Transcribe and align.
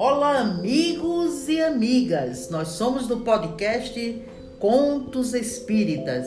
Olá, 0.00 0.38
amigos 0.38 1.48
e 1.48 1.60
amigas. 1.60 2.48
Nós 2.50 2.68
somos 2.68 3.08
do 3.08 3.16
podcast 3.22 4.24
Contos 4.60 5.34
Espíritas 5.34 6.24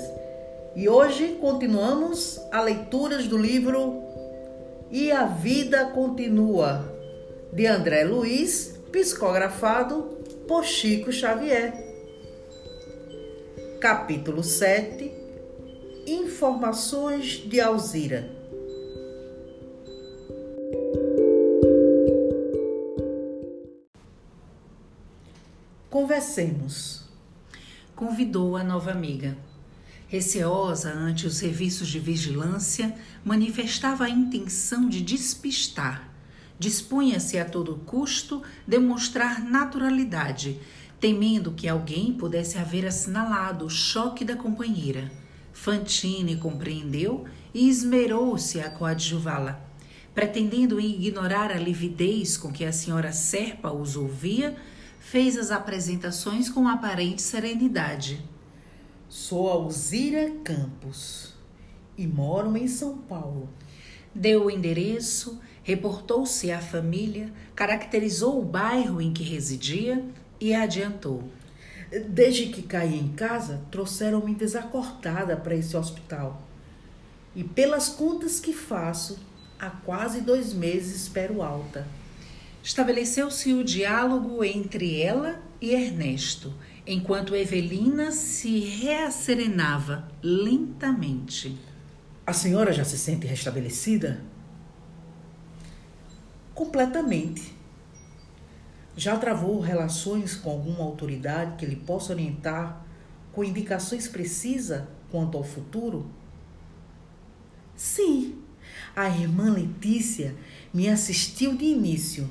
e 0.76 0.90
hoje 0.90 1.38
continuamos 1.40 2.38
a 2.52 2.62
leituras 2.62 3.30
do 3.30 3.38
livro 3.38 4.04
E 4.92 5.10
a 5.10 5.24
Vida 5.24 5.86
Continua, 5.86 6.84
de 7.54 7.66
André 7.66 8.04
Luiz, 8.04 8.78
psicografado 8.92 10.18
por 10.46 10.66
Chico 10.66 11.10
Xavier. 11.10 11.74
Capítulo 13.80 14.44
7 14.44 15.10
Informações 16.06 17.38
de 17.38 17.62
Alzira. 17.62 18.41
Conversemos. 25.92 27.04
Convidou 27.94 28.56
a 28.56 28.64
nova 28.64 28.92
amiga. 28.92 29.38
Receosa 30.08 30.90
ante 30.90 31.28
os 31.28 31.36
serviços 31.36 31.90
de 31.90 32.00
vigilância, 32.00 32.96
manifestava 33.26 34.06
a 34.06 34.10
intenção 34.10 34.88
de 34.88 35.02
despistar. 35.02 36.10
Dispunha-se 36.58 37.38
a 37.38 37.44
todo 37.44 37.76
custo 37.86 38.42
demonstrar 38.66 39.44
naturalidade, 39.44 40.62
temendo 40.98 41.52
que 41.52 41.68
alguém 41.68 42.14
pudesse 42.14 42.58
haver 42.58 42.86
assinalado 42.86 43.66
o 43.66 43.70
choque 43.70 44.24
da 44.24 44.38
companheira. 44.38 45.12
Fantine 45.52 46.38
compreendeu 46.38 47.26
e 47.54 47.68
esmerou-se 47.68 48.62
a 48.62 48.70
coadjuvá-la. 48.70 49.60
Pretendendo 50.16 50.80
ignorar 50.80 51.52
a 51.52 51.60
lividez 51.60 52.38
com 52.38 52.50
que 52.50 52.64
a 52.64 52.72
senhora 52.72 53.12
Serpa 53.12 53.74
os 53.74 53.98
ouvia, 53.98 54.56
fez 55.02 55.36
as 55.36 55.50
apresentações 55.50 56.48
com 56.48 56.68
aparente 56.68 57.24
serenidade. 57.24 58.24
Sou 59.10 59.50
Alzira 59.50 60.32
Campos 60.44 61.34
e 61.98 62.06
moro 62.08 62.56
em 62.56 62.68
São 62.68 63.00
Paulo. 63.00 63.50
Deu 64.14 64.46
o 64.46 64.52
endereço, 64.52 65.42
reportou-se 65.64 66.52
à 66.52 66.62
família, 66.62 67.34
caracterizou 67.56 68.40
o 68.40 68.46
bairro 68.46 69.02
em 69.02 69.12
que 69.12 69.24
residia 69.24 70.06
e 70.40 70.54
adiantou. 70.54 71.24
Desde 72.08 72.48
que 72.48 72.62
caí 72.62 72.98
em 72.98 73.10
casa, 73.10 73.66
trouxeram-me 73.72 74.36
desacortada 74.36 75.36
para 75.36 75.56
esse 75.56 75.76
hospital. 75.76 76.42
E 77.36 77.44
pelas 77.44 77.90
contas 77.90 78.40
que 78.40 78.54
faço, 78.54 79.20
há 79.60 79.70
quase 79.70 80.22
dois 80.22 80.54
meses 80.54 81.02
espero 81.02 81.42
alta. 81.42 81.88
Estabeleceu-se 82.64 83.54
o 83.54 83.64
diálogo 83.64 84.44
entre 84.44 85.02
ela 85.02 85.42
e 85.60 85.72
Ernesto, 85.74 86.54
enquanto 86.86 87.36
Evelina 87.36 88.12
se 88.12 88.60
reasserenava 88.60 90.08
lentamente. 90.22 91.58
A 92.26 92.34
senhora 92.34 92.72
já 92.72 92.86
se 92.86 93.00
sente 93.00 93.26
restabelecida? 93.26 94.22
Completamente. 96.54 97.56
Já 98.96 99.18
travou 99.18 99.60
relações 99.60 100.36
com 100.36 100.52
alguma 100.52 100.84
autoridade 100.84 101.58
que 101.58 101.66
lhe 101.66 101.76
possa 101.76 102.14
orientar 102.14 102.86
com 103.34 103.44
indicações 103.44 104.08
precisas 104.08 104.84
quanto 105.10 105.36
ao 105.36 105.44
futuro? 105.44 106.12
Sim, 107.76 108.36
a 108.96 109.10
irmã 109.10 109.52
Letícia 109.52 110.36
me 110.72 110.88
assistiu 110.88 111.56
de 111.56 111.66
início 111.66 112.30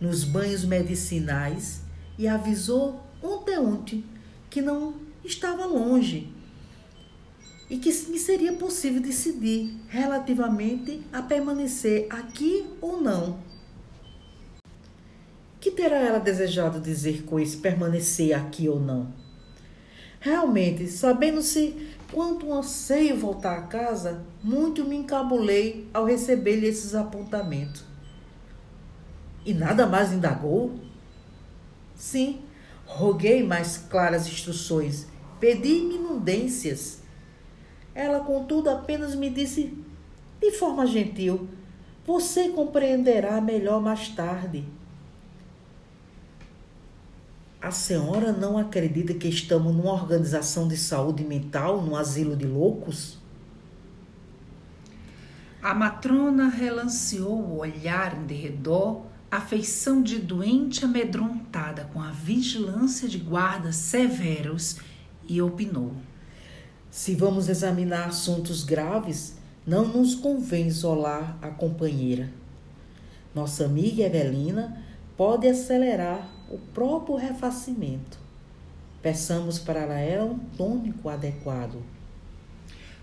nos 0.00 0.24
banhos 0.24 0.64
medicinais 0.64 1.82
e 2.18 2.26
avisou 2.26 3.00
ontem 3.22 4.04
que 4.48 4.62
não 4.62 4.94
estava 5.24 5.66
longe 5.66 6.32
e 7.68 7.76
que 7.76 7.92
me 8.08 8.18
seria 8.18 8.52
possível 8.54 9.00
decidir 9.00 9.72
relativamente 9.88 11.02
a 11.12 11.22
permanecer 11.22 12.06
aqui 12.10 12.66
ou 12.80 13.00
não. 13.00 13.38
Que 15.60 15.70
terá 15.70 15.98
ela 15.98 16.18
desejado 16.18 16.80
dizer 16.80 17.22
com 17.22 17.38
esse 17.38 17.58
permanecer 17.58 18.36
aqui 18.36 18.68
ou 18.68 18.80
não? 18.80 19.12
Realmente, 20.18 20.88
sabendo-se 20.88 21.88
quanto 22.12 22.52
anseio 22.52 23.16
voltar 23.16 23.58
a 23.58 23.62
casa, 23.62 24.24
muito 24.42 24.84
me 24.84 24.96
encabulei 24.96 25.88
ao 25.94 26.04
receber-lhe 26.04 26.66
esses 26.66 26.94
apontamentos. 26.94 27.84
E 29.44 29.54
nada 29.54 29.86
mais 29.86 30.12
indagou? 30.12 30.78
Sim, 31.94 32.40
roguei 32.86 33.42
mais 33.42 33.76
claras 33.76 34.26
instruções, 34.26 35.06
pedi 35.38 35.80
minudências. 35.80 37.00
Ela, 37.94 38.20
contudo, 38.20 38.70
apenas 38.70 39.14
me 39.14 39.30
disse 39.30 39.76
de 40.40 40.50
forma 40.52 40.86
gentil: 40.86 41.48
Você 42.06 42.48
compreenderá 42.50 43.40
melhor 43.40 43.80
mais 43.80 44.08
tarde. 44.08 44.64
A 47.60 47.70
senhora 47.70 48.32
não 48.32 48.56
acredita 48.56 49.12
que 49.12 49.28
estamos 49.28 49.74
numa 49.74 49.92
organização 49.92 50.66
de 50.66 50.78
saúde 50.78 51.22
mental, 51.22 51.82
num 51.82 51.94
asilo 51.94 52.34
de 52.34 52.46
loucos? 52.46 53.18
A 55.62 55.74
matrona 55.74 56.48
relanceou 56.48 57.38
o 57.38 57.58
olhar 57.58 58.16
em 58.16 58.24
derredor 58.24 59.02
a 59.30 59.40
feição 59.40 60.02
de 60.02 60.18
doente 60.18 60.84
amedrontada 60.84 61.88
com 61.92 62.02
a 62.02 62.10
vigilância 62.10 63.08
de 63.08 63.18
guardas 63.18 63.76
severos 63.76 64.78
e 65.28 65.40
opinou: 65.40 65.92
Se 66.90 67.14
vamos 67.14 67.48
examinar 67.48 68.08
assuntos 68.08 68.64
graves, 68.64 69.38
não 69.64 69.86
nos 69.86 70.16
convém 70.16 70.66
isolar 70.66 71.38
a 71.40 71.48
companheira. 71.48 72.32
Nossa 73.32 73.66
amiga 73.66 74.02
Evelina 74.02 74.82
pode 75.16 75.46
acelerar 75.46 76.28
o 76.50 76.58
próprio 76.58 77.14
refacimento. 77.14 78.18
Peçamos 79.00 79.60
para 79.60 80.00
ela 80.00 80.32
um 80.32 80.38
tônico 80.56 81.08
adequado. 81.08 81.80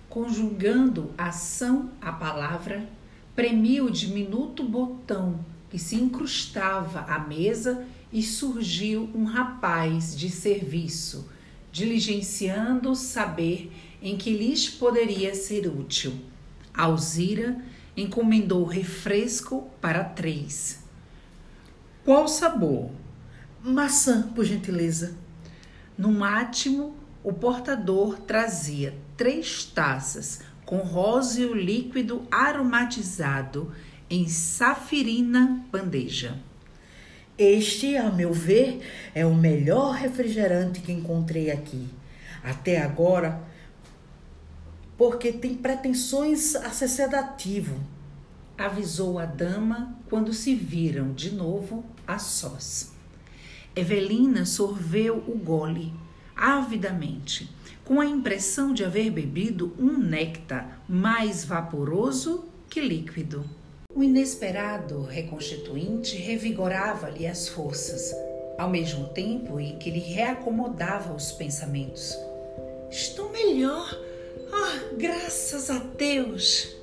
Conjugando 0.09 1.13
ação 1.17 1.89
à 2.01 2.11
palavra, 2.11 2.85
premiu 3.33 3.85
o 3.85 3.91
diminuto 3.91 4.63
botão 4.63 5.39
que 5.69 5.78
se 5.78 5.95
incrustava 5.95 7.01
à 7.01 7.19
mesa 7.19 7.85
e 8.11 8.23
surgiu 8.23 9.09
um 9.13 9.25
rapaz 9.25 10.17
de 10.17 10.29
serviço, 10.29 11.29
diligenciando 11.72 12.95
saber 12.95 13.72
em 14.01 14.17
que 14.17 14.31
lhes 14.31 14.69
poderia 14.69 15.35
ser 15.35 15.67
útil. 15.67 16.13
Alzira 16.73 17.61
encomendou 17.95 18.63
refresco 18.63 19.69
para 19.81 20.03
três. 20.03 20.79
Qual 22.05 22.28
sabor? 22.28 22.91
Maçã, 23.61 24.31
por 24.34 24.45
gentileza. 24.45 25.17
No 25.97 26.11
mátimo, 26.11 26.95
o 27.23 27.34
portador 27.34 28.19
trazia 28.19 28.97
três 29.17 29.66
taças 29.66 30.41
com 30.63 30.78
róseo 30.78 31.53
líquido 31.55 32.28
aromatizado 32.29 33.73
em 34.09 34.28
safirina 34.28 35.66
bandeja. 35.72 36.38
Este, 37.38 37.95
a 37.95 38.09
meu 38.12 38.34
ver, 38.34 38.81
é 39.13 39.25
o 39.25 39.35
melhor 39.35 39.94
refrigerante 39.94 40.81
que 40.81 40.91
encontrei 40.91 41.51
aqui. 41.51 41.88
Até 42.44 42.81
agora, 42.81 43.41
porque 44.97 45.31
tem 45.31 45.53
pretensões 45.53 46.56
a 46.56 46.72
ser 46.72 46.88
sedativo. 46.88 47.79
Avisou 48.58 49.20
a 49.20 49.26
dama 49.26 49.96
quando 50.09 50.34
se 50.34 50.55
viram 50.55 51.14
de 51.14 51.31
novo 51.31 51.85
a 52.08 52.17
sós. 52.17 52.91
Evelina 53.76 54.43
sorveu 54.43 55.17
o 55.28 55.37
gole 55.37 55.93
avidamente, 56.35 57.49
com 57.85 58.02
a 58.02 58.05
impressão 58.05 58.73
de 58.73 58.84
haver 58.84 59.11
bebido 59.11 59.76
um 59.78 59.97
néctar 59.97 60.81
mais 60.90 61.46
vaporoso 61.46 62.46
que 62.67 62.81
líquido. 62.81 63.46
O 63.95 64.03
inesperado 64.03 65.01
reconstituinte 65.01 66.17
revigorava-lhe 66.17 67.25
as 67.25 67.47
forças, 67.47 68.13
ao 68.57 68.69
mesmo 68.69 69.07
tempo 69.07 69.59
em 69.59 69.78
que 69.79 69.89
lhe 69.89 69.99
reacomodava 69.99 71.13
os 71.13 71.31
pensamentos. 71.31 72.16
Estou 72.91 73.31
melhor. 73.31 73.97
Ah, 74.51 74.93
graças 74.97 75.69
a 75.69 75.79
Deus! 75.79 76.75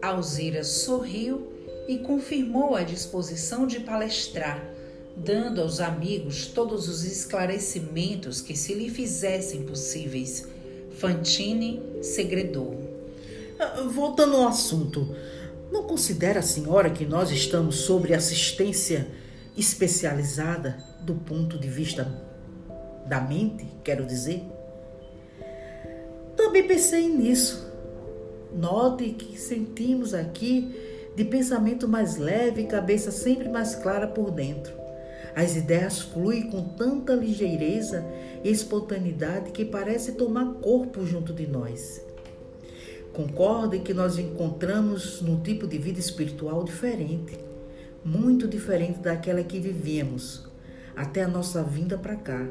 Alzira 0.00 0.64
sorriu 0.64 1.52
e 1.88 1.98
confirmou 1.98 2.76
a 2.76 2.82
disposição 2.82 3.66
de 3.66 3.80
palestrar, 3.80 4.64
dando 5.16 5.60
aos 5.60 5.80
amigos 5.80 6.46
todos 6.46 6.88
os 6.88 7.04
esclarecimentos 7.04 8.40
que 8.40 8.56
se 8.56 8.72
lhe 8.74 8.88
fizessem 8.88 9.64
possíveis. 9.64 10.48
Fantine 10.92 11.82
segredou. 12.00 12.80
Ah, 13.58 13.82
voltando 13.82 14.36
ao 14.36 14.48
assunto, 14.48 15.14
não 15.72 15.84
considera 15.84 16.40
a 16.40 16.42
senhora 16.42 16.90
que 16.90 17.06
nós 17.06 17.30
estamos 17.30 17.76
sobre 17.76 18.12
assistência 18.12 19.08
especializada 19.56 20.76
do 21.00 21.14
ponto 21.14 21.58
de 21.58 21.66
vista 21.66 22.06
da 23.06 23.20
mente, 23.20 23.66
quero 23.82 24.04
dizer. 24.04 24.42
Também 26.36 26.66
pensei 26.68 27.08
nisso. 27.08 27.72
Note 28.54 29.10
que 29.10 29.38
sentimos 29.38 30.12
aqui 30.12 30.74
de 31.16 31.24
pensamento 31.24 31.88
mais 31.88 32.18
leve 32.18 32.62
e 32.62 32.66
cabeça 32.66 33.10
sempre 33.10 33.48
mais 33.48 33.74
clara 33.74 34.06
por 34.06 34.30
dentro. 34.30 34.74
As 35.34 35.56
ideias 35.56 36.00
fluem 36.00 36.50
com 36.50 36.62
tanta 36.76 37.14
ligeireza 37.14 38.04
e 38.44 38.50
espontaneidade 38.50 39.50
que 39.50 39.64
parece 39.64 40.12
tomar 40.12 40.54
corpo 40.60 41.06
junto 41.06 41.32
de 41.32 41.46
nós. 41.46 42.11
Concordo 43.12 43.76
em 43.76 43.82
que 43.82 43.92
nós 43.92 44.18
encontramos 44.18 45.20
num 45.20 45.40
tipo 45.40 45.66
de 45.66 45.76
vida 45.76 46.00
espiritual 46.00 46.64
diferente, 46.64 47.38
muito 48.04 48.48
diferente 48.48 49.00
daquela 49.00 49.42
que 49.42 49.60
vivíamos 49.60 50.50
até 50.96 51.22
a 51.22 51.28
nossa 51.28 51.62
vinda 51.62 51.98
para 51.98 52.16
cá. 52.16 52.46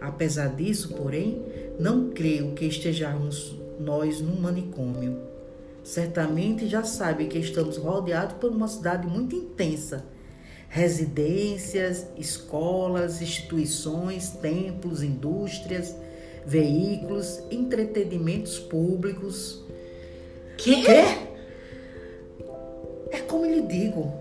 Apesar 0.00 0.54
disso, 0.54 0.94
porém, 0.94 1.42
não 1.78 2.10
creio 2.10 2.54
que 2.54 2.64
estejamos 2.64 3.56
nós 3.80 4.20
num 4.20 4.40
manicômio. 4.40 5.18
Certamente 5.82 6.68
já 6.68 6.84
sabe 6.84 7.26
que 7.26 7.38
estamos 7.38 7.76
rodeados 7.76 8.36
por 8.36 8.50
uma 8.50 8.68
cidade 8.68 9.06
muito 9.06 9.34
intensa. 9.34 10.04
Residências, 10.68 12.06
escolas, 12.16 13.22
instituições, 13.22 14.30
templos, 14.30 15.02
indústrias, 15.02 15.96
veículos, 16.44 17.42
entretenimentos 17.50 18.58
públicos. 18.58 19.64
Que? 20.58 20.88
É 23.10 23.20
como 23.28 23.46
lhe 23.46 23.62
digo, 23.62 24.12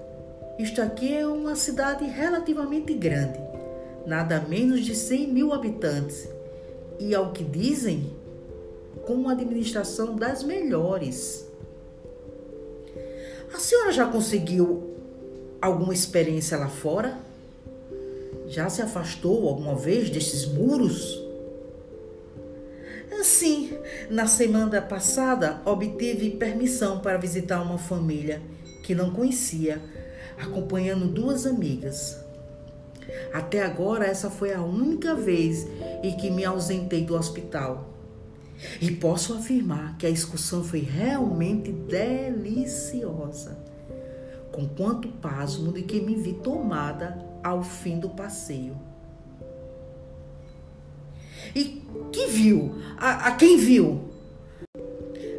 isto 0.59 0.79
aqui 0.81 1.17
é 1.17 1.25
uma 1.25 1.55
cidade 1.55 2.05
relativamente 2.05 2.93
grande, 2.93 3.39
nada 4.05 4.39
menos 4.41 4.85
de 4.85 4.93
100 4.93 5.33
mil 5.33 5.51
habitantes, 5.51 6.29
e 6.99 7.15
ao 7.15 7.31
que 7.31 7.43
dizem, 7.43 8.15
com 9.05 9.13
uma 9.13 9.31
administração 9.31 10.15
das 10.15 10.43
melhores. 10.43 11.47
A 13.51 13.57
senhora 13.57 13.91
já 13.91 14.05
conseguiu 14.05 14.95
alguma 15.59 15.93
experiência 15.93 16.55
lá 16.55 16.69
fora? 16.69 17.17
Já 18.47 18.69
se 18.69 18.83
afastou 18.83 19.49
alguma 19.49 19.75
vez 19.75 20.09
desses 20.11 20.45
muros? 20.45 21.26
Sim, 23.23 23.71
na 24.09 24.27
semana 24.27 24.81
passada 24.81 25.61
obtive 25.65 26.31
permissão 26.31 26.99
para 26.99 27.17
visitar 27.17 27.61
uma 27.61 27.77
família 27.77 28.41
que 28.83 28.93
não 28.93 29.11
conhecia, 29.11 29.81
acompanhando 30.37 31.07
duas 31.07 31.45
amigas. 31.45 32.17
Até 33.33 33.63
agora, 33.63 34.05
essa 34.05 34.29
foi 34.29 34.53
a 34.53 34.61
única 34.61 35.15
vez 35.15 35.67
em 36.03 36.15
que 36.15 36.29
me 36.29 36.45
ausentei 36.45 37.03
do 37.03 37.15
hospital. 37.15 37.93
E 38.81 38.91
posso 38.91 39.33
afirmar 39.33 39.97
que 39.97 40.05
a 40.05 40.09
excursão 40.09 40.63
foi 40.63 40.79
realmente 40.79 41.71
deliciosa. 41.71 43.57
Com 44.51 44.67
quanto 44.67 45.07
pasmo 45.09 45.71
de 45.71 45.83
que 45.83 45.99
me 46.01 46.15
vi 46.15 46.33
tomada 46.33 47.17
ao 47.43 47.63
fim 47.63 47.99
do 47.99 48.09
passeio. 48.09 48.86
E 51.55 51.81
que 52.11 52.27
viu? 52.27 52.75
A, 52.97 53.27
a 53.27 53.31
quem 53.33 53.57
viu? 53.57 54.07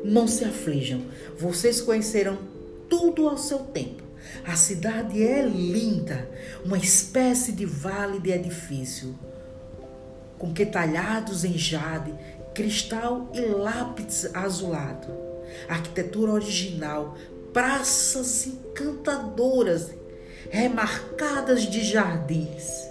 Não 0.04 0.26
se 0.26 0.44
aflijam, 0.44 1.02
vocês 1.38 1.80
conheceram 1.80 2.38
tudo 2.88 3.28
ao 3.28 3.36
seu 3.36 3.58
tempo. 3.58 4.02
A 4.46 4.56
cidade 4.56 5.22
é 5.22 5.42
linda, 5.42 6.28
uma 6.64 6.78
espécie 6.78 7.52
de 7.52 7.64
vale 7.64 8.18
de 8.18 8.30
edifício, 8.30 9.18
com 10.38 10.52
que 10.52 10.64
talhados 10.64 11.44
em 11.44 11.56
jade, 11.56 12.14
cristal 12.54 13.30
e 13.34 13.40
lápis 13.40 14.28
azulado. 14.34 15.08
Arquitetura 15.68 16.32
original, 16.32 17.16
praças 17.52 18.46
encantadoras, 18.46 19.90
remarcadas 20.50 21.62
de 21.62 21.82
jardins. 21.82 22.88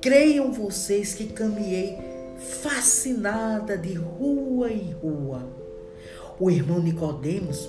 Creiam 0.00 0.52
vocês 0.52 1.14
que 1.14 1.26
caminhei 1.26 2.15
fascinada 2.38 3.76
de 3.76 3.94
rua 3.94 4.70
em 4.70 4.92
rua. 4.92 5.48
O 6.38 6.50
irmão 6.50 6.80
Nicodemos, 6.80 7.68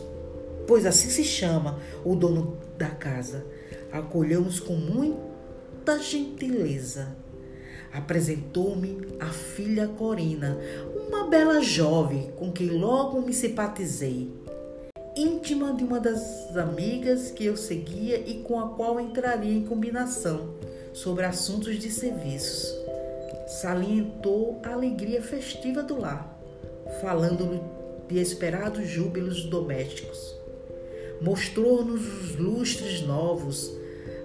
pois 0.68 0.86
assim 0.86 1.10
se 1.10 1.24
chama 1.24 1.80
o 2.04 2.16
dono 2.16 2.58
da 2.78 2.90
casa, 2.90 3.46
acolheu-nos 3.92 4.60
com 4.60 4.76
muita 4.76 6.00
gentileza. 6.00 7.16
Apresentou-me 7.94 9.08
a 9.20 9.28
filha 9.28 9.88
Corina, 9.88 10.58
uma 11.08 11.28
bela 11.28 11.62
jovem 11.62 12.32
com 12.36 12.52
quem 12.52 12.70
logo 12.70 13.22
me 13.22 13.34
simpatizei. 13.34 14.32
Íntima 15.16 15.74
de 15.74 15.84
uma 15.84 16.00
das 16.00 16.56
amigas 16.56 17.32
que 17.32 17.46
eu 17.46 17.58
seguia 17.58 18.20
e 18.20 18.44
com 18.44 18.60
a 18.60 18.70
qual 18.70 19.00
entraria 19.00 19.54
em 19.54 19.66
combinação 19.66 20.54
sobre 20.94 21.26
assuntos 21.26 21.80
de 21.80 21.90
serviços 21.90 22.87
salientou 23.48 24.60
a 24.62 24.74
alegria 24.74 25.22
festiva 25.22 25.82
do 25.82 25.98
lar, 25.98 26.38
falando 27.02 27.64
de 28.08 28.20
esperados 28.20 28.88
júbilos 28.88 29.46
domésticos. 29.46 30.36
Mostrou-nos 31.22 32.06
os 32.06 32.36
lustres 32.36 33.02
novos, 33.02 33.72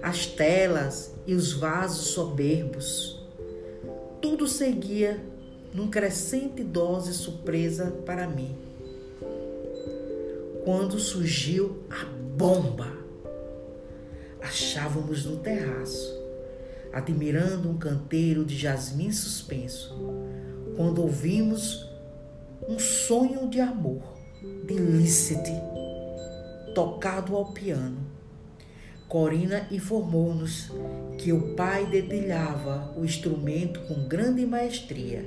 as 0.02 0.26
telas 0.26 1.14
e 1.24 1.34
os 1.34 1.52
vasos 1.52 2.08
soberbos. 2.08 3.24
Tudo 4.20 4.48
seguia 4.48 5.25
num 5.72 5.88
crescente 5.88 6.64
dose 6.64 7.14
surpresa 7.14 7.92
para 8.04 8.26
mim. 8.26 8.56
Quando 10.64 10.98
surgiu 10.98 11.84
a 11.88 12.04
bomba, 12.04 12.92
achávamos 14.40 15.25
no 15.25 15.38
terraço 15.38 16.21
admirando 16.92 17.70
um 17.70 17.78
canteiro 17.78 18.44
de 18.44 18.56
jasmim 18.56 19.10
suspenso, 19.10 19.96
quando 20.76 21.02
ouvimos 21.02 21.88
um 22.68 22.78
sonho 22.78 23.48
de 23.48 23.60
amor 23.60 24.02
de 24.66 24.74
Licite 24.74 25.52
tocado 26.74 27.36
ao 27.36 27.52
piano. 27.52 27.98
Corina 29.08 29.66
informou-nos 29.70 30.70
que 31.18 31.32
o 31.32 31.54
pai 31.54 31.87
dedilhava 31.87 32.94
o 32.96 33.04
instrumento 33.04 33.80
com 33.80 34.08
grande 34.08 34.46
maestria. 34.46 35.22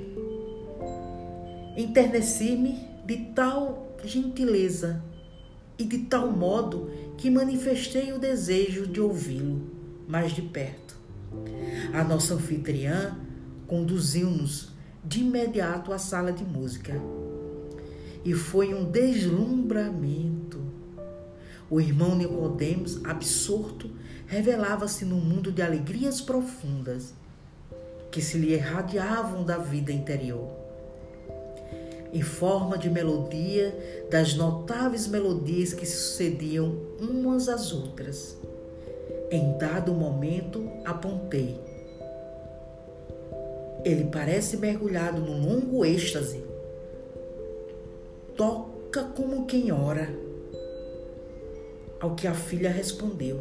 Enterneci-me 1.76 2.80
de 3.04 3.16
tal 3.34 3.96
gentileza 4.04 5.02
e 5.78 5.84
de 5.84 5.98
tal 5.98 6.32
modo 6.32 6.90
que 7.16 7.30
manifestei 7.30 8.12
o 8.12 8.18
desejo 8.18 8.86
de 8.86 9.00
ouvi-lo 9.00 9.70
mais 10.08 10.32
de 10.32 10.42
perto. 10.42 10.95
A 11.92 12.04
nossa 12.04 12.34
anfitriã 12.34 13.16
conduziu-nos 13.66 14.72
de 15.04 15.20
imediato 15.20 15.92
à 15.92 15.98
sala 15.98 16.32
de 16.32 16.44
música. 16.44 16.94
E 18.24 18.34
foi 18.34 18.74
um 18.74 18.84
deslumbramento. 18.90 20.60
O 21.70 21.80
irmão 21.80 22.16
Nicodemos, 22.16 23.00
absorto, 23.04 23.90
revelava-se 24.26 25.04
num 25.04 25.20
mundo 25.20 25.52
de 25.52 25.62
alegrias 25.62 26.20
profundas 26.20 27.14
que 28.10 28.22
se 28.22 28.38
lhe 28.38 28.54
irradiavam 28.54 29.44
da 29.44 29.58
vida 29.58 29.92
interior. 29.92 30.48
Em 32.12 32.22
forma 32.22 32.78
de 32.78 32.88
melodia, 32.88 34.06
das 34.10 34.34
notáveis 34.34 35.06
melodias 35.06 35.72
que 35.72 35.84
se 35.84 35.96
sucediam 35.96 36.74
umas 37.00 37.48
às 37.48 37.72
outras. 37.72 38.36
Em 39.28 39.58
dado 39.58 39.92
momento, 39.92 40.70
apontei. 40.84 41.58
Ele 43.84 44.04
parece 44.04 44.56
mergulhado 44.56 45.20
num 45.20 45.44
longo 45.44 45.84
êxtase. 45.84 46.44
Toca 48.36 49.02
como 49.16 49.44
quem 49.44 49.72
ora. 49.72 50.08
Ao 51.98 52.14
que 52.14 52.28
a 52.28 52.34
filha 52.34 52.70
respondeu. 52.70 53.40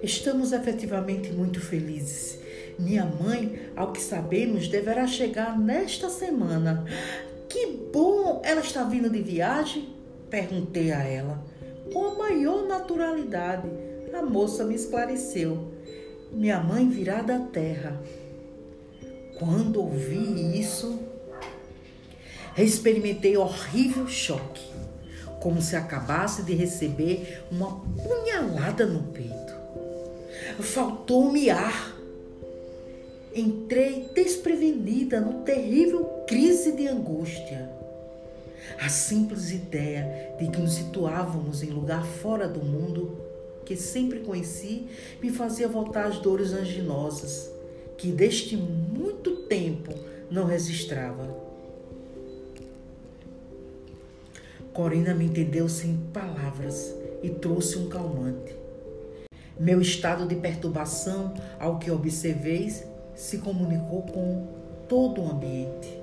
Estamos 0.00 0.52
efetivamente 0.52 1.32
muito 1.32 1.60
felizes. 1.60 2.38
Minha 2.78 3.04
mãe, 3.04 3.72
ao 3.74 3.90
que 3.90 4.00
sabemos, 4.00 4.68
deverá 4.68 5.08
chegar 5.08 5.58
nesta 5.58 6.08
semana. 6.08 6.84
Que 7.48 7.66
bom! 7.92 8.40
Ela 8.44 8.60
está 8.60 8.84
vindo 8.84 9.10
de 9.10 9.20
viagem? 9.20 9.88
Perguntei 10.30 10.92
a 10.92 11.02
ela 11.02 11.47
com 11.92 12.06
a 12.06 12.14
maior 12.14 12.66
naturalidade. 12.66 13.68
A 14.12 14.22
moça 14.22 14.64
me 14.64 14.74
esclareceu. 14.74 15.72
Minha 16.32 16.60
mãe 16.60 16.88
virá 16.88 17.22
da 17.22 17.38
terra. 17.38 18.00
Quando 19.38 19.80
ouvi 19.80 20.58
isso, 20.58 20.98
experimentei 22.56 23.36
horrível 23.36 24.08
choque, 24.08 24.66
como 25.40 25.62
se 25.62 25.76
acabasse 25.76 26.42
de 26.42 26.54
receber 26.54 27.44
uma 27.50 27.80
punhalada 27.80 28.84
no 28.84 29.04
peito. 29.12 29.54
Faltou-me 30.60 31.50
ar. 31.50 31.96
Entrei 33.34 34.10
desprevenida 34.14 35.20
no 35.20 35.44
terrível 35.44 36.04
crise 36.26 36.72
de 36.72 36.88
angústia. 36.88 37.70
A 38.80 38.88
simples 38.88 39.50
ideia 39.50 40.34
de 40.38 40.48
que 40.48 40.60
nos 40.60 40.74
situávamos 40.74 41.62
em 41.62 41.70
lugar 41.70 42.04
fora 42.04 42.48
do 42.48 42.60
mundo 42.60 43.18
que 43.64 43.76
sempre 43.76 44.20
conheci 44.20 44.86
me 45.22 45.30
fazia 45.30 45.68
voltar 45.68 46.06
às 46.06 46.18
dores 46.18 46.52
anginosas 46.52 47.50
que 47.98 48.12
deste 48.12 48.56
muito 48.56 49.42
tempo 49.42 49.92
não 50.30 50.46
registrava. 50.46 51.36
Corina 54.72 55.12
me 55.12 55.24
entendeu 55.24 55.68
sem 55.68 55.96
palavras 56.12 56.94
e 57.22 57.28
trouxe 57.30 57.76
um 57.78 57.88
calmante. 57.88 58.54
Meu 59.58 59.80
estado 59.80 60.24
de 60.24 60.36
perturbação, 60.36 61.34
ao 61.58 61.80
que 61.80 61.90
observeis, 61.90 62.84
se 63.16 63.38
comunicou 63.38 64.02
com 64.02 64.46
todo 64.88 65.20
o 65.20 65.28
ambiente, 65.28 65.98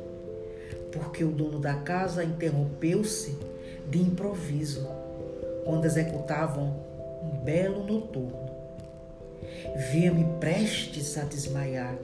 porque 0.95 1.23
o 1.23 1.31
dono 1.31 1.59
da 1.59 1.73
casa 1.73 2.23
interrompeu-se 2.23 3.37
de 3.89 3.99
improviso 3.99 4.87
quando 5.65 5.85
executavam 5.85 6.73
um 7.21 7.43
belo 7.43 7.85
noturno. 7.85 8.45
Via-me 9.91 10.25
prestes 10.39 11.17
a 11.17 11.23
desmaiar. 11.23 11.97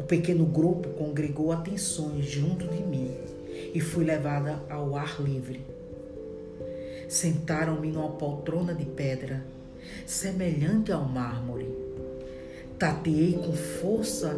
O 0.00 0.02
pequeno 0.02 0.44
grupo 0.44 0.88
congregou 0.90 1.52
atenções 1.52 2.24
junto 2.26 2.66
de 2.66 2.82
mim 2.82 3.10
e 3.72 3.80
fui 3.80 4.04
levada 4.04 4.60
ao 4.68 4.96
ar 4.96 5.20
livre. 5.20 5.64
Sentaram-me 7.08 7.90
numa 7.90 8.10
poltrona 8.10 8.74
de 8.74 8.84
pedra, 8.84 9.42
semelhante 10.06 10.90
ao 10.90 11.04
mármore. 11.04 11.68
Tateei 12.78 13.34
com 13.34 13.52
força 13.52 14.34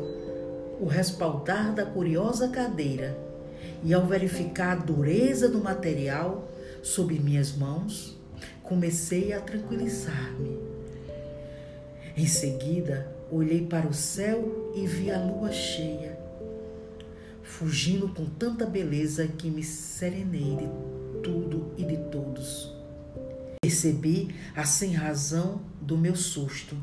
o 0.80 0.86
respaldar 0.86 1.74
da 1.74 1.86
curiosa 1.86 2.48
cadeira 2.48 3.16
e, 3.82 3.92
ao 3.92 4.06
verificar 4.06 4.72
a 4.72 4.80
dureza 4.80 5.48
do 5.48 5.62
material 5.62 6.50
sob 6.82 7.18
minhas 7.18 7.52
mãos, 7.52 8.18
comecei 8.62 9.32
a 9.32 9.40
tranquilizar-me. 9.40 10.58
Em 12.16 12.26
seguida, 12.26 13.12
olhei 13.30 13.66
para 13.66 13.88
o 13.88 13.94
céu 13.94 14.72
e 14.74 14.86
vi 14.86 15.10
a 15.10 15.18
lua 15.18 15.50
cheia, 15.50 16.18
fugindo 17.42 18.08
com 18.08 18.26
tanta 18.26 18.64
beleza 18.64 19.26
que 19.26 19.50
me 19.50 19.62
serenei 19.62 20.56
de 20.56 20.68
tudo 21.22 21.72
e 21.76 21.84
de 21.84 21.96
todos. 22.10 22.72
Percebi 23.60 24.34
a 24.54 24.64
sem 24.64 24.92
razão 24.92 25.60
do 25.80 25.96
meu 25.96 26.14
susto 26.14 26.76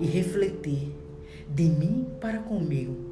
e 0.00 0.06
refleti 0.06 0.92
de 1.48 1.64
mim 1.64 2.06
para 2.20 2.38
comigo. 2.38 3.07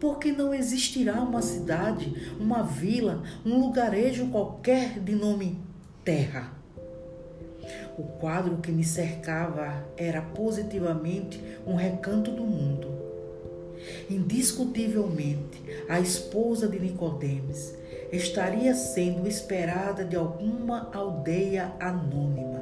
Porque 0.00 0.32
não 0.32 0.54
existirá 0.54 1.20
uma 1.20 1.42
cidade, 1.42 2.34
uma 2.40 2.62
vila, 2.62 3.22
um 3.44 3.60
lugarejo 3.60 4.28
qualquer 4.28 4.98
de 4.98 5.14
nome 5.14 5.58
Terra. 6.02 6.54
O 7.98 8.02
quadro 8.02 8.56
que 8.56 8.72
me 8.72 8.82
cercava 8.82 9.84
era 9.96 10.22
positivamente 10.22 11.38
um 11.66 11.74
recanto 11.74 12.30
do 12.30 12.42
mundo. 12.42 12.88
Indiscutivelmente, 14.08 15.62
a 15.88 16.00
esposa 16.00 16.66
de 16.66 16.80
Nicodemes 16.80 17.74
estaria 18.10 18.74
sendo 18.74 19.28
esperada 19.28 20.04
de 20.04 20.16
alguma 20.16 20.90
aldeia 20.94 21.72
anônima. 21.78 22.60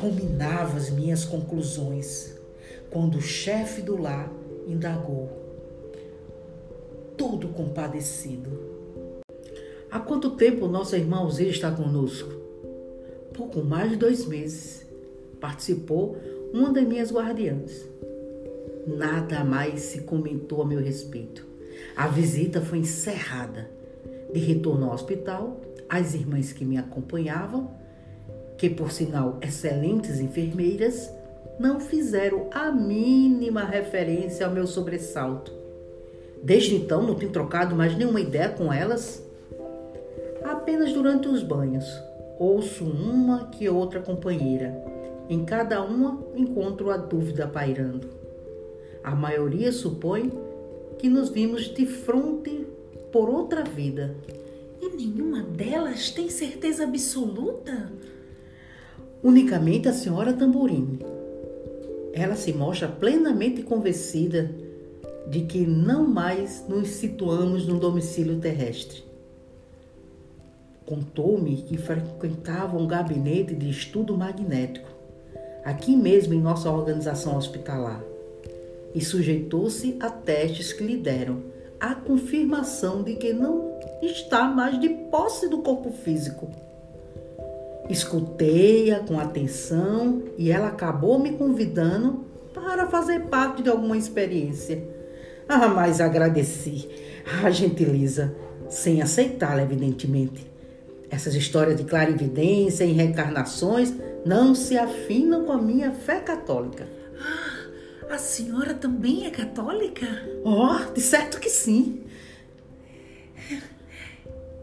Ruminava 0.00 0.78
as 0.78 0.90
minhas 0.90 1.24
conclusões 1.24 2.34
quando 2.90 3.18
o 3.18 3.22
chefe 3.22 3.82
do 3.82 4.00
lar 4.00 4.30
indagou, 4.66 5.30
todo 7.16 7.48
compadecido. 7.48 8.50
Há 9.90 10.00
quanto 10.00 10.30
tempo 10.30 10.66
nossa 10.66 10.98
irmã 10.98 11.18
Alzira 11.18 11.50
está 11.50 11.70
conosco? 11.70 12.30
Pouco 13.32 13.62
mais 13.62 13.90
de 13.90 13.96
dois 13.96 14.26
meses. 14.26 14.84
Participou 15.40 16.16
uma 16.52 16.72
das 16.72 16.86
minhas 16.86 17.12
guardiãs. 17.12 17.86
Nada 18.86 19.44
mais 19.44 19.80
se 19.80 20.02
comentou 20.02 20.62
a 20.62 20.66
meu 20.66 20.80
respeito. 20.80 21.46
A 21.96 22.08
visita 22.08 22.60
foi 22.60 22.78
encerrada. 22.78 23.70
De 24.32 24.40
retorno 24.40 24.86
ao 24.86 24.94
hospital, 24.94 25.60
as 25.88 26.14
irmãs 26.14 26.52
que 26.52 26.64
me 26.64 26.76
acompanhavam, 26.76 27.70
que 28.58 28.68
por 28.68 28.90
sinal 28.90 29.38
excelentes 29.40 30.20
enfermeiras, 30.20 31.10
não 31.58 31.80
fizeram 31.80 32.48
a 32.50 32.70
mínima 32.70 33.64
referência 33.64 34.46
ao 34.46 34.52
meu 34.52 34.66
sobressalto. 34.66 35.52
Desde 36.42 36.74
então 36.74 37.02
não 37.02 37.14
tenho 37.14 37.32
trocado 37.32 37.74
mais 37.74 37.96
nenhuma 37.96 38.20
ideia 38.20 38.48
com 38.48 38.72
elas. 38.72 39.22
Apenas 40.44 40.92
durante 40.92 41.28
os 41.28 41.42
banhos 41.42 41.86
ouço 42.38 42.84
uma 42.84 43.46
que 43.46 43.68
outra 43.68 44.00
companheira. 44.00 44.74
Em 45.28 45.44
cada 45.44 45.82
uma 45.82 46.22
encontro 46.36 46.90
a 46.90 46.96
dúvida 46.96 47.46
pairando. 47.46 48.08
A 49.02 49.14
maioria 49.14 49.72
supõe 49.72 50.32
que 50.98 51.08
nos 51.08 51.28
vimos 51.28 51.62
de 51.62 51.86
frente 51.86 52.66
por 53.10 53.28
outra 53.28 53.64
vida. 53.64 54.14
E 54.80 54.88
nenhuma 54.90 55.42
delas 55.42 56.10
tem 56.10 56.28
certeza 56.28 56.84
absoluta? 56.84 57.90
Unicamente 59.22 59.88
a 59.88 59.92
senhora 59.92 60.32
Tamborini. 60.32 60.98
Ela 62.16 62.34
se 62.34 62.50
mostra 62.50 62.88
plenamente 62.88 63.62
convencida 63.62 64.50
de 65.28 65.42
que 65.42 65.66
não 65.66 66.08
mais 66.08 66.64
nos 66.66 66.88
situamos 66.88 67.66
no 67.66 67.78
domicílio 67.78 68.38
terrestre. 68.38 69.04
Contou-me 70.86 71.56
que 71.56 71.76
frequentava 71.76 72.78
um 72.78 72.86
gabinete 72.86 73.54
de 73.54 73.68
estudo 73.68 74.16
magnético, 74.16 74.88
aqui 75.62 75.94
mesmo 75.94 76.32
em 76.32 76.40
nossa 76.40 76.70
organização 76.70 77.36
hospitalar 77.36 78.02
e 78.94 79.04
sujeitou-se 79.04 79.98
a 80.00 80.08
testes 80.08 80.72
que 80.72 80.84
lhe 80.84 80.96
deram 80.96 81.42
a 81.78 81.94
confirmação 81.94 83.02
de 83.02 83.16
que 83.16 83.34
não 83.34 83.78
está 84.00 84.48
mais 84.48 84.80
de 84.80 84.88
posse 84.88 85.50
do 85.50 85.58
corpo 85.58 85.90
físico. 85.90 86.48
Escutei-a 87.88 89.00
com 89.00 89.18
atenção 89.18 90.22
e 90.36 90.50
ela 90.50 90.68
acabou 90.68 91.18
me 91.18 91.32
convidando 91.32 92.24
para 92.52 92.86
fazer 92.86 93.22
parte 93.26 93.62
de 93.62 93.68
alguma 93.68 93.96
experiência. 93.96 94.82
Ah, 95.48 95.68
mas 95.68 96.00
agradeci 96.00 96.88
a 97.42 97.50
gentileza, 97.50 98.34
sem 98.68 99.00
aceitá-la, 99.00 99.62
evidentemente. 99.62 100.46
Essas 101.08 101.34
histórias 101.34 101.76
de 101.76 101.84
clarividência 101.84 102.84
e 102.84 102.92
reencarnações 102.92 103.94
não 104.24 104.54
se 104.54 104.76
afinam 104.76 105.44
com 105.44 105.52
a 105.52 105.62
minha 105.62 105.92
fé 105.92 106.18
católica. 106.18 106.88
A 108.10 108.18
senhora 108.18 108.74
também 108.74 109.26
é 109.26 109.30
católica? 109.30 110.06
Oh, 110.44 110.92
de 110.92 111.00
certo 111.00 111.38
que 111.38 111.48
sim. 111.48 112.02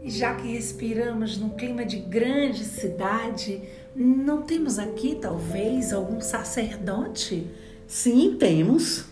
Já 0.06 0.34
que 0.34 0.48
respiramos 0.48 1.38
num 1.38 1.48
clima 1.48 1.82
de 1.82 1.96
grande 1.96 2.62
cidade, 2.62 3.62
não 3.96 4.42
temos 4.42 4.78
aqui 4.78 5.14
talvez 5.14 5.94
algum 5.94 6.20
sacerdote? 6.20 7.46
Sim, 7.86 8.36
temos. 8.38 9.06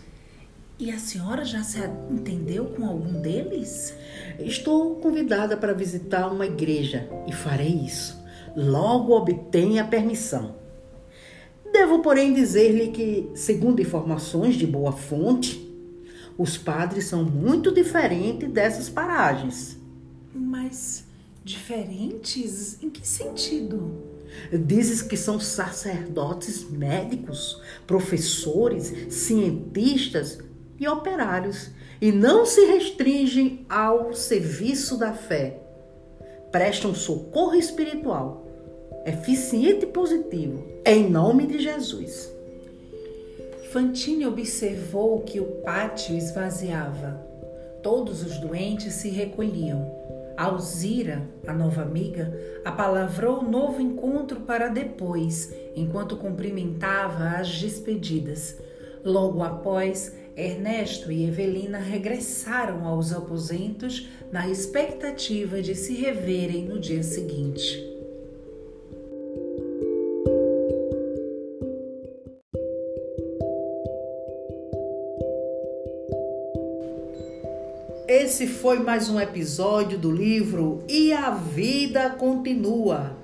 E 0.77 0.91
a 0.91 0.99
senhora 0.99 1.43
já 1.43 1.63
se 1.63 1.79
entendeu 2.11 2.65
com 2.65 2.85
algum 2.85 3.19
deles? 3.19 3.95
Estou 4.37 4.97
convidada 4.97 5.57
para 5.57 5.73
visitar 5.73 6.27
uma 6.31 6.45
igreja 6.45 7.09
e 7.27 7.33
farei 7.33 7.73
isso. 7.73 8.23
Logo 8.55 9.17
obtenha 9.17 9.81
a 9.81 9.87
permissão. 9.87 10.55
Devo, 11.71 12.03
porém, 12.03 12.35
dizer-lhe 12.35 12.89
que, 12.89 13.31
segundo 13.33 13.81
informações 13.81 14.53
de 14.53 14.67
boa 14.67 14.91
fonte, 14.91 15.59
os 16.37 16.55
padres 16.55 17.05
são 17.05 17.23
muito 17.23 17.71
diferentes 17.71 18.47
dessas 18.51 18.91
paragens. 18.91 19.81
Mas 20.33 21.05
diferentes 21.43 22.81
em 22.81 22.89
que 22.89 23.07
sentido? 23.07 24.13
Dizes 24.51 25.01
que 25.01 25.15
são 25.15 25.39
sacerdotes 25.39 26.67
médicos, 26.69 27.61
professores, 27.85 29.13
cientistas 29.13 30.39
e 30.79 30.87
operários 30.87 31.69
e 32.01 32.11
não 32.11 32.45
se 32.45 32.65
restringem 32.65 33.65
ao 33.69 34.13
serviço 34.13 34.97
da 34.97 35.13
fé. 35.13 35.59
Prestam 36.51 36.95
socorro 36.95 37.55
espiritual 37.55 38.43
eficiente 39.05 39.83
e 39.83 39.87
positivo, 39.87 40.65
em 40.85 41.09
nome 41.09 41.45
de 41.45 41.59
Jesus. 41.59 42.31
Fantine 43.71 44.25
observou 44.25 45.19
que 45.21 45.39
o 45.39 45.45
pátio 45.63 46.15
esvaziava. 46.15 47.19
Todos 47.81 48.23
os 48.23 48.37
doentes 48.37 48.93
se 48.93 49.09
recolhiam. 49.09 49.91
Alzira, 50.35 51.29
a 51.45 51.53
nova 51.53 51.83
amiga, 51.83 52.33
apalavrou 52.65 53.43
novo 53.43 53.81
encontro 53.81 54.41
para 54.41 54.67
depois, 54.67 55.53
enquanto 55.75 56.17
cumprimentava 56.17 57.37
as 57.37 57.59
despedidas. 57.59 58.57
Logo 59.03 59.43
após, 59.43 60.15
Ernesto 60.35 61.11
e 61.11 61.25
Evelina 61.25 61.77
regressaram 61.77 62.87
aos 62.87 63.13
aposentos 63.13 64.09
na 64.31 64.49
expectativa 64.49 65.61
de 65.61 65.75
se 65.75 65.93
reverem 65.93 66.65
no 66.65 66.79
dia 66.79 67.03
seguinte. 67.03 67.92
Esse 78.15 78.45
foi 78.45 78.77
mais 78.77 79.09
um 79.09 79.19
episódio 79.19 79.97
do 79.97 80.11
livro 80.11 80.83
E 80.87 81.11
a 81.11 81.31
Vida 81.31 82.11
Continua. 82.11 83.17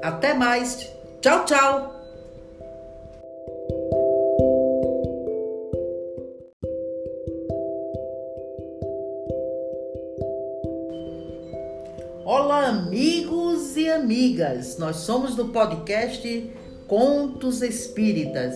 Até 0.00 0.32
mais. 0.32 0.88
Tchau, 1.20 1.44
tchau. 1.44 2.00
Olá, 12.24 12.68
amigos 12.68 13.76
e 13.76 13.90
amigas. 13.90 14.78
Nós 14.78 14.98
somos 14.98 15.34
do 15.34 15.48
podcast 15.48 16.48
Contos 16.86 17.60
Espíritas 17.60 18.54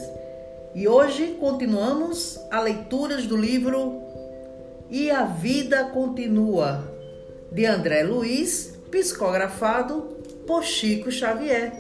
e 0.76 0.86
hoje 0.86 1.36
continuamos 1.40 2.38
a 2.52 2.60
leituras 2.60 3.26
do 3.26 3.36
livro 3.36 4.03
e 4.90 5.10
a 5.10 5.24
Vida 5.24 5.84
Continua, 5.86 6.92
de 7.50 7.64
André 7.66 8.02
Luiz, 8.02 8.78
psicografado 8.90 10.16
por 10.46 10.62
Chico 10.64 11.10
Xavier. 11.10 11.72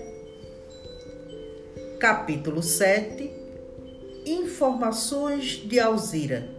Capítulo 1.98 2.62
7 2.62 3.30
Informações 4.26 5.62
de 5.64 5.78
Alzira. 5.78 6.53